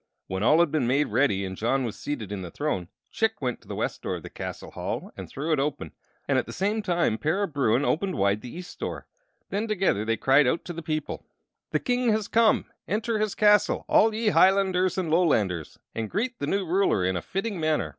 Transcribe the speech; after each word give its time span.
When 0.25 0.41
all 0.41 0.61
had 0.61 0.71
been 0.71 0.87
made 0.87 1.09
ready 1.09 1.45
and 1.45 1.55
John 1.55 1.83
was 1.83 1.95
seated 1.95 2.31
in 2.31 2.41
the 2.41 2.49
throne, 2.49 2.87
Chick 3.11 3.39
went 3.39 3.61
to 3.61 3.67
the 3.67 3.75
west 3.75 4.01
door 4.01 4.15
of 4.15 4.23
the 4.23 4.31
castle 4.31 4.71
hall 4.71 5.11
and 5.15 5.29
threw 5.29 5.53
it 5.53 5.59
open, 5.59 5.91
and 6.27 6.39
at 6.39 6.47
the 6.47 6.51
same 6.53 6.81
time 6.81 7.19
Para 7.19 7.47
Bruin 7.47 7.85
opened 7.85 8.15
wide 8.15 8.41
the 8.41 8.49
east 8.49 8.79
door. 8.79 9.05
Then, 9.51 9.67
together, 9.67 10.03
they 10.03 10.17
cried 10.17 10.47
out 10.47 10.65
to 10.65 10.73
the 10.73 10.81
people: 10.81 11.23
[Illustration: 11.23 11.33
KING 11.35 11.51
DOUGH 11.53 11.71
THE 11.71 11.77
FIRST] 11.77 11.85
"The 11.85 12.03
King 12.07 12.15
has 12.47 12.53
come! 12.53 12.65
Enter 12.87 13.19
his 13.19 13.35
castle, 13.35 13.85
all 13.87 14.15
ye 14.15 14.29
Hilanders 14.31 14.97
and 14.97 15.11
Lolanders, 15.11 15.77
and 15.93 16.09
greet 16.09 16.39
the 16.39 16.47
new 16.47 16.65
ruler 16.65 17.05
in 17.05 17.15
a 17.15 17.21
fitting 17.21 17.59
manner!" 17.59 17.89